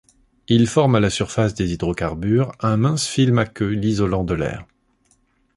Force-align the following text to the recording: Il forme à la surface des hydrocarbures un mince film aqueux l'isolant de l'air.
Il 0.47 0.65
forme 0.65 0.95
à 0.95 0.99
la 0.99 1.11
surface 1.11 1.53
des 1.53 1.73
hydrocarbures 1.73 2.53
un 2.61 2.75
mince 2.75 3.05
film 3.05 3.37
aqueux 3.37 3.69
l'isolant 3.69 4.23
de 4.23 4.33
l'air. 4.33 4.65